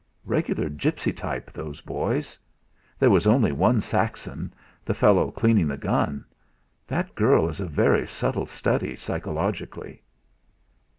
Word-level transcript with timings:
"Regular 0.25 0.67
gipsy 0.67 1.13
type, 1.13 1.51
those 1.51 1.79
boys. 1.79 2.35
There 2.97 3.11
was 3.11 3.27
only 3.27 3.51
one 3.51 3.81
Saxon 3.81 4.51
the 4.83 4.95
fellow 4.95 5.29
cleaning 5.29 5.67
the 5.67 5.77
gun. 5.77 6.25
That 6.87 7.13
girl 7.13 7.47
is 7.47 7.59
a 7.59 7.67
very 7.67 8.07
subtle 8.07 8.47
study 8.47 8.95
psychologically." 8.95 10.01